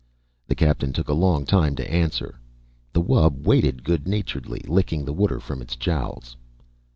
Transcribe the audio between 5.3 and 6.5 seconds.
from its jowls.